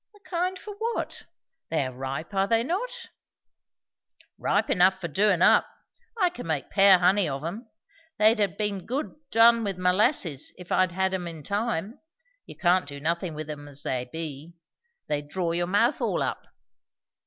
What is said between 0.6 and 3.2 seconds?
what? They are ripe, are they not?"